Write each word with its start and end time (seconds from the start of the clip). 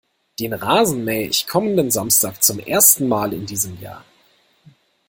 Den 0.39 0.53
Rasen 0.53 1.03
mähe 1.05 1.27
ich 1.27 1.45
kommenden 1.45 1.91
Samstag 1.91 2.41
zum 2.41 2.57
ersten 2.57 3.07
Mal 3.07 3.33
in 3.33 3.45
diesem 3.45 3.79
Jahr. 3.79 4.03